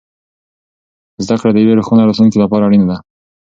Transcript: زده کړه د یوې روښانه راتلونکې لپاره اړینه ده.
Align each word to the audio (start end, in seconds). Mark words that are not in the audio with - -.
زده 1.23 1.35
کړه 1.39 1.49
د 1.53 1.57
یوې 1.63 1.73
روښانه 1.79 2.03
راتلونکې 2.05 2.37
لپاره 2.43 2.63
اړینه 2.67 2.85
ده. 2.91 2.97